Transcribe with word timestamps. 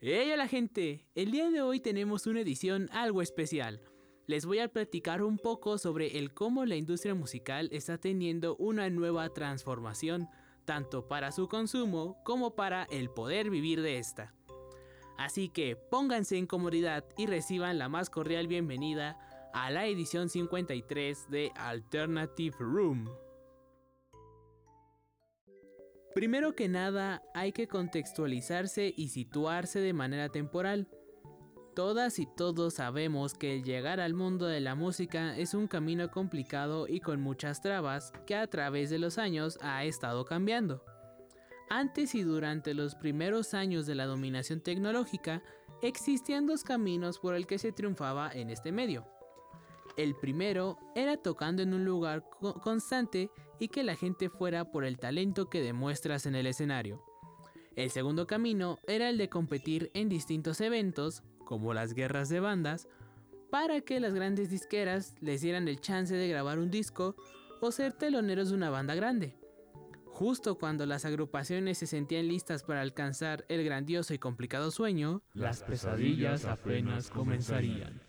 ¡Hey 0.00 0.32
la 0.36 0.46
gente! 0.46 1.08
El 1.16 1.32
día 1.32 1.50
de 1.50 1.60
hoy 1.60 1.80
tenemos 1.80 2.28
una 2.28 2.42
edición 2.42 2.88
algo 2.92 3.20
especial. 3.20 3.80
Les 4.28 4.46
voy 4.46 4.60
a 4.60 4.68
platicar 4.68 5.24
un 5.24 5.38
poco 5.38 5.76
sobre 5.76 6.18
el 6.18 6.32
cómo 6.32 6.64
la 6.66 6.76
industria 6.76 7.16
musical 7.16 7.68
está 7.72 7.98
teniendo 7.98 8.54
una 8.58 8.88
nueva 8.90 9.28
transformación, 9.30 10.28
tanto 10.64 11.08
para 11.08 11.32
su 11.32 11.48
consumo 11.48 12.16
como 12.24 12.54
para 12.54 12.84
el 12.92 13.10
poder 13.10 13.50
vivir 13.50 13.82
de 13.82 13.98
esta. 13.98 14.32
Así 15.16 15.48
que 15.48 15.74
pónganse 15.74 16.36
en 16.36 16.46
comodidad 16.46 17.04
y 17.16 17.26
reciban 17.26 17.76
la 17.76 17.88
más 17.88 18.08
cordial 18.08 18.46
bienvenida 18.46 19.18
a 19.52 19.68
la 19.72 19.86
edición 19.88 20.28
53 20.28 21.28
de 21.28 21.50
Alternative 21.56 22.54
Room. 22.60 23.10
Primero 26.14 26.54
que 26.54 26.68
nada, 26.68 27.22
hay 27.34 27.52
que 27.52 27.68
contextualizarse 27.68 28.92
y 28.96 29.08
situarse 29.08 29.80
de 29.80 29.92
manera 29.92 30.28
temporal. 30.30 30.88
Todas 31.74 32.18
y 32.18 32.26
todos 32.26 32.74
sabemos 32.74 33.34
que 33.34 33.54
el 33.54 33.62
llegar 33.62 34.00
al 34.00 34.14
mundo 34.14 34.46
de 34.46 34.60
la 34.60 34.74
música 34.74 35.36
es 35.36 35.54
un 35.54 35.68
camino 35.68 36.10
complicado 36.10 36.88
y 36.88 36.98
con 37.00 37.20
muchas 37.20 37.60
trabas 37.60 38.12
que 38.26 38.34
a 38.34 38.48
través 38.48 38.90
de 38.90 38.98
los 38.98 39.16
años 39.16 39.58
ha 39.62 39.84
estado 39.84 40.24
cambiando. 40.24 40.82
Antes 41.70 42.14
y 42.14 42.22
durante 42.22 42.74
los 42.74 42.94
primeros 42.94 43.54
años 43.54 43.86
de 43.86 43.94
la 43.94 44.06
dominación 44.06 44.60
tecnológica, 44.60 45.42
existían 45.82 46.46
dos 46.46 46.64
caminos 46.64 47.18
por 47.18 47.34
el 47.34 47.46
que 47.46 47.58
se 47.58 47.72
triunfaba 47.72 48.30
en 48.32 48.50
este 48.50 48.72
medio. 48.72 49.06
El 49.98 50.14
primero 50.14 50.78
era 50.94 51.16
tocando 51.16 51.60
en 51.60 51.74
un 51.74 51.84
lugar 51.84 52.24
constante 52.62 53.32
y 53.58 53.66
que 53.66 53.82
la 53.82 53.96
gente 53.96 54.30
fuera 54.30 54.70
por 54.70 54.84
el 54.84 54.96
talento 54.96 55.50
que 55.50 55.60
demuestras 55.60 56.24
en 56.24 56.36
el 56.36 56.46
escenario. 56.46 57.04
El 57.74 57.90
segundo 57.90 58.28
camino 58.28 58.78
era 58.86 59.10
el 59.10 59.18
de 59.18 59.28
competir 59.28 59.90
en 59.94 60.08
distintos 60.08 60.60
eventos, 60.60 61.24
como 61.44 61.74
las 61.74 61.94
guerras 61.94 62.28
de 62.28 62.38
bandas, 62.38 62.86
para 63.50 63.80
que 63.80 63.98
las 63.98 64.14
grandes 64.14 64.50
disqueras 64.50 65.16
les 65.20 65.40
dieran 65.40 65.66
el 65.66 65.80
chance 65.80 66.14
de 66.14 66.28
grabar 66.28 66.60
un 66.60 66.70
disco 66.70 67.16
o 67.60 67.72
ser 67.72 67.92
teloneros 67.92 68.50
de 68.50 68.54
una 68.54 68.70
banda 68.70 68.94
grande. 68.94 69.36
Justo 70.04 70.58
cuando 70.58 70.86
las 70.86 71.06
agrupaciones 71.06 71.76
se 71.78 71.88
sentían 71.88 72.28
listas 72.28 72.62
para 72.62 72.82
alcanzar 72.82 73.44
el 73.48 73.64
grandioso 73.64 74.14
y 74.14 74.18
complicado 74.20 74.70
sueño, 74.70 75.22
las 75.34 75.64
pesadillas 75.64 76.44
apenas 76.44 77.10
comenzarían. 77.10 78.07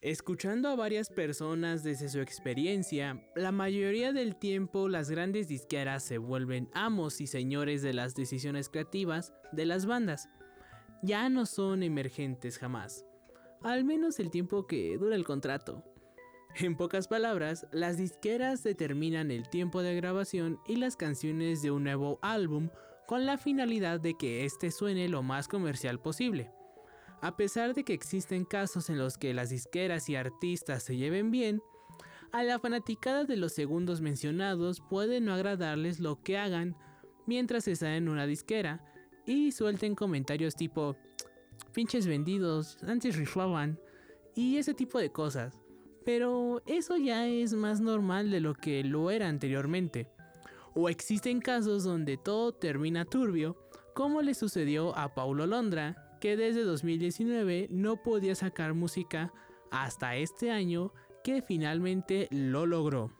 Escuchando 0.00 0.68
a 0.68 0.76
varias 0.76 1.10
personas 1.10 1.82
desde 1.82 2.08
su 2.08 2.20
experiencia, 2.20 3.20
la 3.34 3.50
mayoría 3.50 4.12
del 4.12 4.36
tiempo 4.36 4.88
las 4.88 5.10
grandes 5.10 5.48
disqueras 5.48 6.04
se 6.04 6.18
vuelven 6.18 6.70
amos 6.72 7.20
y 7.20 7.26
señores 7.26 7.82
de 7.82 7.92
las 7.92 8.14
decisiones 8.14 8.68
creativas 8.68 9.32
de 9.50 9.66
las 9.66 9.86
bandas. 9.86 10.28
Ya 11.02 11.28
no 11.28 11.46
son 11.46 11.82
emergentes 11.82 12.58
jamás, 12.58 13.04
al 13.60 13.82
menos 13.82 14.20
el 14.20 14.30
tiempo 14.30 14.68
que 14.68 14.96
dura 14.98 15.16
el 15.16 15.24
contrato. 15.24 15.82
En 16.54 16.76
pocas 16.76 17.08
palabras, 17.08 17.66
las 17.72 17.96
disqueras 17.96 18.62
determinan 18.62 19.32
el 19.32 19.48
tiempo 19.48 19.82
de 19.82 19.96
grabación 19.96 20.60
y 20.68 20.76
las 20.76 20.94
canciones 20.94 21.60
de 21.60 21.72
un 21.72 21.82
nuevo 21.82 22.20
álbum 22.22 22.70
con 23.08 23.26
la 23.26 23.36
finalidad 23.36 23.98
de 23.98 24.14
que 24.14 24.44
éste 24.44 24.70
suene 24.70 25.08
lo 25.08 25.24
más 25.24 25.48
comercial 25.48 25.98
posible. 25.98 26.52
A 27.20 27.36
pesar 27.36 27.74
de 27.74 27.84
que 27.84 27.94
existen 27.94 28.44
casos 28.44 28.90
en 28.90 28.98
los 28.98 29.18
que 29.18 29.34
las 29.34 29.50
disqueras 29.50 30.08
y 30.08 30.16
artistas 30.16 30.84
se 30.84 30.96
lleven 30.96 31.30
bien, 31.30 31.62
a 32.30 32.44
la 32.44 32.58
fanaticada 32.58 33.24
de 33.24 33.36
los 33.36 33.52
segundos 33.52 34.00
mencionados 34.00 34.80
puede 34.80 35.20
no 35.20 35.32
agradarles 35.32 35.98
lo 35.98 36.22
que 36.22 36.38
hagan 36.38 36.76
mientras 37.26 37.66
están 37.66 37.92
en 37.92 38.08
una 38.08 38.26
disquera 38.26 38.84
y 39.26 39.52
suelten 39.52 39.94
comentarios 39.94 40.54
tipo 40.54 40.96
pinches 41.72 42.06
vendidos, 42.06 42.78
antes 42.82 43.16
rifaban 43.16 43.78
y 44.34 44.56
ese 44.56 44.74
tipo 44.74 44.98
de 44.98 45.10
cosas. 45.10 45.58
Pero 46.04 46.62
eso 46.66 46.96
ya 46.96 47.26
es 47.26 47.52
más 47.52 47.80
normal 47.80 48.30
de 48.30 48.40
lo 48.40 48.54
que 48.54 48.84
lo 48.84 49.10
era 49.10 49.28
anteriormente. 49.28 50.08
O 50.74 50.88
existen 50.88 51.40
casos 51.40 51.84
donde 51.84 52.16
todo 52.16 52.52
termina 52.52 53.04
turbio, 53.04 53.56
como 53.94 54.22
le 54.22 54.34
sucedió 54.34 54.96
a 54.96 55.14
Paulo 55.14 55.46
Londra, 55.46 56.07
que 56.20 56.36
desde 56.36 56.62
2019 56.62 57.68
no 57.70 58.02
podía 58.02 58.34
sacar 58.34 58.74
música 58.74 59.32
hasta 59.70 60.16
este 60.16 60.50
año 60.50 60.92
que 61.24 61.42
finalmente 61.42 62.28
lo 62.30 62.66
logró. 62.66 63.12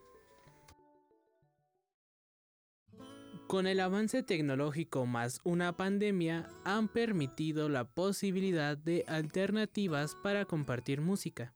Con 3.49 3.67
el 3.67 3.81
avance 3.81 4.23
tecnológico 4.23 5.07
más 5.07 5.41
una 5.43 5.75
pandemia 5.75 6.51
han 6.65 6.89
permitido 6.89 7.71
la 7.71 7.85
posibilidad 7.85 8.77
de 8.77 9.05
alternativas 9.09 10.15
para 10.23 10.45
compartir 10.45 11.01
música. 11.01 11.55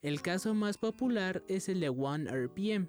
El 0.00 0.20
caso 0.20 0.52
más 0.52 0.78
popular 0.78 1.44
es 1.46 1.68
el 1.68 1.78
de 1.78 1.90
OneRPM, 1.90 2.88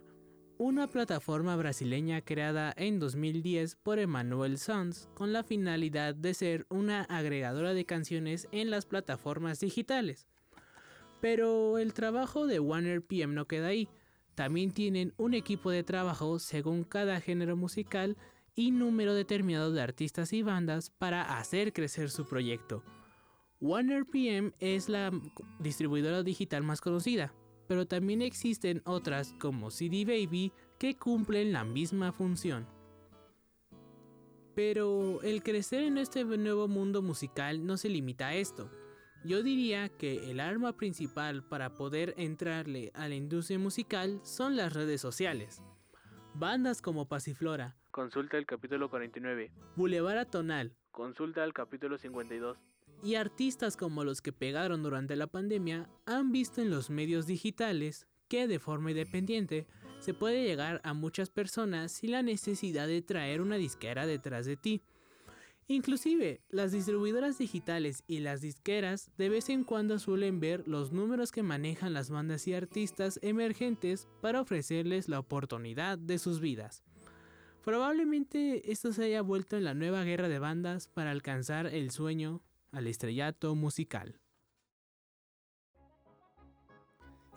una 0.58 0.88
plataforma 0.88 1.56
brasileña 1.56 2.22
creada 2.22 2.74
en 2.78 3.00
2010 3.00 3.76
por 3.76 4.00
Emmanuel 4.00 4.58
Sons 4.58 5.10
con 5.14 5.34
la 5.34 5.44
finalidad 5.44 6.16
de 6.16 6.34
ser 6.34 6.66
una 6.70 7.04
agregadora 7.04 7.74
de 7.74 7.86
canciones 7.86 8.48
en 8.52 8.70
las 8.70 8.86
plataformas 8.86 9.60
digitales. 9.60 10.28
Pero 11.22 11.78
el 11.78 11.94
trabajo 11.94 12.48
de 12.48 12.60
OneRPM 12.60 13.34
no 13.34 13.48
queda 13.48 13.68
ahí, 13.68 13.90
también 14.36 14.72
tienen 14.72 15.14
un 15.18 15.34
equipo 15.34 15.72
de 15.72 15.84
trabajo 15.84 16.40
según 16.40 16.84
cada 16.84 17.22
género 17.22 17.56
musical 17.56 18.18
y 18.56 18.72
número 18.72 19.14
determinado 19.14 19.72
de 19.72 19.82
artistas 19.82 20.34
y 20.34 20.44
bandas 20.44 20.90
para 20.90 21.38
hacer 21.38 21.74
crecer 21.74 22.10
su 22.10 22.26
proyecto. 22.26 22.84
OneRPM 23.62 24.54
es 24.60 24.90
la 24.90 25.12
distribuidora 25.60 26.22
digital 26.22 26.64
más 26.64 26.82
conocida, 26.82 27.34
pero 27.74 27.88
también 27.88 28.22
existen 28.22 28.84
otras 28.86 29.34
como 29.40 29.72
CD 29.72 30.06
Baby 30.06 30.54
que 30.78 30.96
cumplen 30.96 31.54
la 31.54 31.64
misma 31.64 32.12
función. 32.12 32.68
Pero 34.54 35.24
el 35.24 35.42
crecer 35.42 35.82
en 35.82 35.98
este 35.98 36.24
nuevo 36.24 36.68
mundo 36.68 37.02
musical 37.02 37.66
no 37.66 37.78
se 37.78 37.90
limita 37.90 38.28
a 38.28 38.36
esto. 38.36 38.70
Yo 39.26 39.42
diría 39.42 39.90
que 39.90 40.30
el 40.30 40.40
arma 40.40 40.78
principal 40.78 41.44
para 41.44 41.74
poder 41.74 42.14
entrarle 42.16 42.92
a 42.94 43.08
la 43.08 43.16
industria 43.16 43.58
musical 43.58 44.22
son 44.22 44.56
las 44.56 44.74
redes 44.74 45.02
sociales. 45.02 45.64
Bandas 46.36 46.80
como 46.80 47.08
Pasiflora, 47.08 47.76
consulta 47.90 48.38
el 48.38 48.46
capítulo 48.46 48.92
49, 48.92 49.52
Boulevard 49.76 50.20
Atonal, 50.20 50.76
consulta 50.92 51.44
el 51.44 51.54
capítulo 51.54 51.98
52, 51.98 52.56
y 53.04 53.16
artistas 53.16 53.76
como 53.76 54.04
los 54.04 54.22
que 54.22 54.32
pegaron 54.32 54.82
durante 54.82 55.16
la 55.16 55.28
pandemia 55.28 55.90
han 56.06 56.32
visto 56.32 56.62
en 56.62 56.70
los 56.70 56.90
medios 56.90 57.28
digitales 57.28 58.08
que 58.30 58.48
de 58.48 58.60
forma 58.60 58.92
independiente 58.92 59.68
se 60.00 60.14
puede 60.14 60.44
llegar 60.44 60.82
a 60.84 60.94
muchas 60.94 61.30
personas 61.30 61.92
sin 61.92 62.12
la 62.12 62.24
necesidad 62.24 62.88
de 62.88 63.02
traer 63.02 63.42
una 63.42 63.58
disquera 63.58 64.06
detrás 64.06 64.46
de 64.46 64.58
ti. 64.58 64.82
Inclusive, 65.68 66.42
las 66.50 66.72
distribuidoras 66.72 67.38
digitales 67.38 68.04
y 68.08 68.20
las 68.20 68.42
disqueras 68.42 69.12
de 69.18 69.30
vez 69.30 69.50
en 69.50 69.64
cuando 69.64 69.98
suelen 70.00 70.40
ver 70.40 70.68
los 70.68 70.92
números 70.92 71.32
que 71.32 71.44
manejan 71.44 71.94
las 71.94 72.10
bandas 72.10 72.48
y 72.48 72.54
artistas 72.54 73.20
emergentes 73.22 74.08
para 74.22 74.42
ofrecerles 74.42 75.08
la 75.08 75.20
oportunidad 75.20 75.98
de 75.98 76.20
sus 76.20 76.42
vidas. 76.42 76.84
Probablemente 77.64 78.72
esto 78.72 78.92
se 78.92 79.06
haya 79.06 79.22
vuelto 79.22 79.56
en 79.56 79.64
la 79.64 79.74
nueva 79.74 80.04
guerra 80.04 80.28
de 80.28 80.40
bandas 80.40 80.90
para 80.90 81.12
alcanzar 81.12 81.68
el 81.68 81.92
sueño 81.92 82.42
al 82.74 82.88
estrellato 82.88 83.56
musical. 83.56 84.20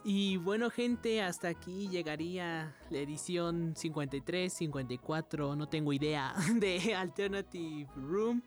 Y 0.09 0.37
bueno 0.37 0.71
gente, 0.71 1.21
hasta 1.21 1.49
aquí 1.49 1.89
llegaría 1.89 2.77
la 2.91 2.99
edición 2.99 3.75
53, 3.75 4.53
54, 4.53 5.57
no 5.57 5.69
tengo 5.69 5.93
idea, 5.93 6.33
de 6.55 6.95
Alternative 6.95 7.89
Room. 7.97 8.43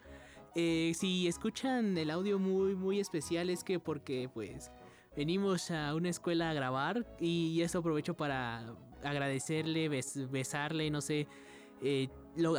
Eh, 0.55 0.93
si 0.95 1.27
escuchan 1.27 1.97
el 1.97 2.09
audio 2.09 2.39
muy 2.39 2.75
muy 2.75 2.99
especial 2.99 3.49
es 3.49 3.63
que 3.63 3.77
porque 3.79 4.29
pues 4.33 4.71
venimos 5.15 5.69
a 5.69 5.93
una 5.93 6.09
escuela 6.09 6.49
a 6.49 6.53
grabar 6.53 7.05
y 7.19 7.61
eso 7.61 7.79
aprovecho 7.79 8.15
para 8.15 8.73
agradecerle, 9.03 9.89
besarle, 9.89 10.89
no 10.89 11.01
sé, 11.01 11.27
eh, 11.81 12.09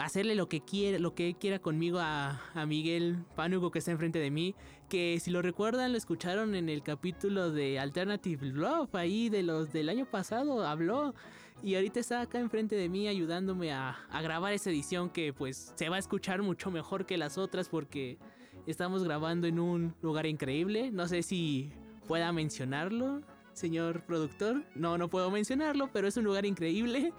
hacerle 0.00 0.34
lo 0.34 0.48
que 0.48 0.60
quiera, 0.60 0.98
lo 0.98 1.14
que 1.14 1.34
quiera 1.34 1.58
conmigo 1.58 1.98
a, 2.00 2.40
Miguel 2.66 3.24
Pánugo 3.34 3.70
que 3.70 3.78
está 3.78 3.90
enfrente 3.90 4.18
de 4.18 4.30
mí. 4.30 4.54
Que 4.88 5.18
si 5.20 5.30
lo 5.30 5.42
recuerdan, 5.42 5.92
lo 5.92 5.98
escucharon 5.98 6.54
en 6.54 6.68
el 6.68 6.82
capítulo 6.82 7.50
de 7.50 7.78
Alternative 7.78 8.46
Love, 8.48 8.94
ahí 8.94 9.28
de 9.28 9.42
los 9.42 9.72
del 9.72 9.88
año 9.88 10.06
pasado, 10.06 10.66
habló. 10.66 11.14
Y 11.62 11.74
ahorita 11.74 12.00
está 12.00 12.22
acá 12.22 12.40
enfrente 12.40 12.74
de 12.74 12.88
mí 12.88 13.06
ayudándome 13.06 13.72
a, 13.72 13.90
a 14.10 14.22
grabar 14.22 14.52
esa 14.52 14.70
edición 14.70 15.10
que 15.10 15.32
pues 15.32 15.72
se 15.76 15.88
va 15.88 15.96
a 15.96 15.98
escuchar 15.98 16.42
mucho 16.42 16.70
mejor 16.70 17.04
que 17.06 17.18
las 17.18 17.36
otras 17.38 17.68
porque 17.68 18.18
estamos 18.66 19.04
grabando 19.04 19.46
en 19.46 19.58
un 19.58 19.94
lugar 20.02 20.26
increíble. 20.26 20.90
No 20.90 21.06
sé 21.06 21.22
si 21.22 21.70
pueda 22.08 22.32
mencionarlo, 22.32 23.22
señor 23.52 24.04
productor. 24.04 24.64
No, 24.74 24.98
no 24.98 25.08
puedo 25.08 25.30
mencionarlo, 25.30 25.90
pero 25.92 26.08
es 26.08 26.16
un 26.16 26.24
lugar 26.24 26.46
increíble. 26.46 27.12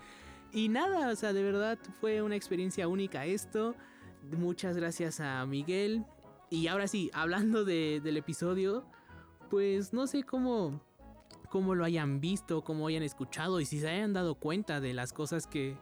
Y 0.53 0.67
nada, 0.67 1.09
o 1.09 1.15
sea, 1.15 1.31
de 1.31 1.43
verdad 1.43 1.79
fue 1.99 2.21
una 2.21 2.35
experiencia 2.35 2.87
única 2.87 3.25
esto. 3.25 3.75
Muchas 4.37 4.75
gracias 4.75 5.19
a 5.19 5.45
Miguel. 5.45 6.05
Y 6.49 6.67
ahora 6.67 6.87
sí, 6.87 7.09
hablando 7.13 7.63
del 7.63 8.17
episodio, 8.17 8.85
pues 9.49 9.93
no 9.93 10.07
sé 10.07 10.23
cómo, 10.23 10.81
cómo 11.49 11.75
lo 11.75 11.85
hayan 11.85 12.19
visto, 12.19 12.63
cómo 12.63 12.87
hayan 12.87 13.03
escuchado 13.03 13.61
y 13.61 13.65
si 13.65 13.79
se 13.79 13.87
hayan 13.87 14.11
dado 14.11 14.35
cuenta 14.35 14.81
de 14.81 14.93
las 14.93 15.13
cosas 15.13 15.47
que, 15.47 15.77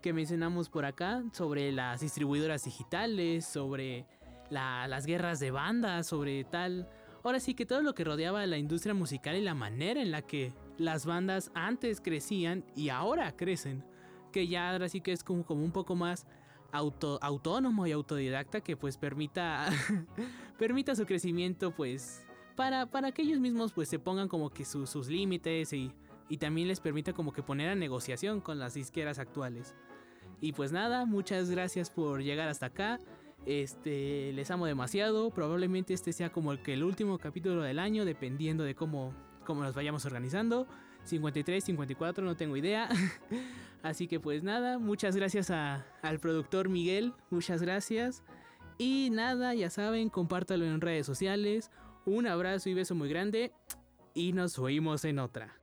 que 0.00 0.12
mencionamos 0.12 0.68
por 0.68 0.84
acá 0.84 1.24
sobre 1.32 1.72
las 1.72 2.00
distribuidoras 2.00 2.64
digitales, 2.64 3.44
sobre 3.44 4.06
las 4.50 5.06
guerras 5.06 5.40
de 5.40 5.50
bandas, 5.50 6.06
sobre 6.06 6.44
tal. 6.44 6.88
Ahora 7.24 7.40
sí 7.40 7.54
que 7.54 7.66
todo 7.66 7.82
lo 7.82 7.94
que 7.94 8.04
rodeaba 8.04 8.46
la 8.46 8.58
industria 8.58 8.94
musical 8.94 9.34
y 9.34 9.40
la 9.40 9.54
manera 9.54 10.00
en 10.00 10.12
la 10.12 10.22
que 10.22 10.52
las 10.78 11.06
bandas 11.06 11.50
antes 11.54 12.00
crecían 12.00 12.64
y 12.76 12.90
ahora 12.90 13.32
crecen. 13.36 13.84
Que 14.32 14.48
ya 14.48 14.70
ahora 14.70 14.88
sí 14.88 15.00
que 15.00 15.12
es 15.12 15.22
como, 15.22 15.44
un 15.48 15.70
poco 15.70 15.94
más 15.94 16.26
auto, 16.72 17.18
autónomo 17.22 17.86
y 17.86 17.92
autodidacta 17.92 18.60
que 18.60 18.76
pues 18.76 18.96
permita, 18.96 19.68
permita 20.58 20.94
su 20.94 21.06
crecimiento 21.06 21.70
pues 21.70 22.26
para, 22.56 22.86
para 22.86 23.12
que 23.12 23.22
ellos 23.22 23.40
mismos 23.40 23.72
pues 23.72 23.88
se 23.88 23.98
pongan 23.98 24.28
como 24.28 24.50
que 24.50 24.64
sus 24.64 25.06
límites 25.08 25.72
y, 25.72 25.92
y 26.28 26.38
también 26.38 26.68
les 26.68 26.80
permita 26.80 27.12
como 27.12 27.32
que 27.32 27.42
poner 27.42 27.68
a 27.68 27.74
negociación 27.74 28.40
con 28.40 28.58
las 28.58 28.74
disqueras 28.74 29.18
actuales. 29.18 29.74
Y 30.40 30.52
pues 30.52 30.72
nada, 30.72 31.06
muchas 31.06 31.50
gracias 31.50 31.90
por 31.90 32.22
llegar 32.22 32.48
hasta 32.48 32.66
acá. 32.66 32.98
Este, 33.46 34.32
les 34.32 34.50
amo 34.50 34.66
demasiado. 34.66 35.30
Probablemente 35.30 35.94
este 35.94 36.12
sea 36.12 36.32
como 36.32 36.52
el 36.52 36.62
que 36.62 36.72
el 36.74 36.82
último 36.82 37.18
capítulo 37.18 37.62
del 37.62 37.78
año, 37.78 38.04
dependiendo 38.04 38.64
de 38.64 38.74
cómo, 38.74 39.14
cómo 39.44 39.62
nos 39.62 39.74
vayamos 39.74 40.04
organizando. 40.04 40.66
53, 41.04 41.64
54, 41.64 42.24
no 42.24 42.36
tengo 42.36 42.56
idea. 42.56 42.88
Así 43.82 44.06
que 44.06 44.20
pues 44.20 44.42
nada, 44.42 44.78
muchas 44.78 45.16
gracias 45.16 45.50
al 45.50 46.20
productor 46.20 46.68
Miguel, 46.68 47.14
muchas 47.30 47.62
gracias. 47.62 48.22
Y 48.78 49.10
nada, 49.10 49.54
ya 49.54 49.70
saben, 49.70 50.08
compártalo 50.08 50.64
en 50.64 50.80
redes 50.80 51.06
sociales. 51.06 51.70
Un 52.04 52.26
abrazo 52.26 52.68
y 52.68 52.74
beso 52.74 52.94
muy 52.94 53.08
grande 53.08 53.52
y 54.14 54.32
nos 54.32 54.58
oímos 54.58 55.04
en 55.04 55.18
otra. 55.18 55.61